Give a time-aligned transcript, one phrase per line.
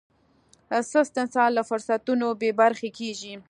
[0.93, 3.33] سست انسان له فرصتونو بې برخې کېږي.